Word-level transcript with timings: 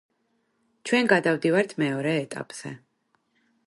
ჩვენ 0.91 1.11
გადავდივართ 1.13 1.77
მეორე 1.85 2.17
ეტაპზე. 2.25 2.77